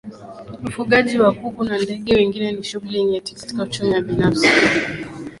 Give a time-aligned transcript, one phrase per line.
[0.67, 4.47] ufugaji wa kuku na ndege wengine ni shughuli nyeti katika uchumi wa binafsi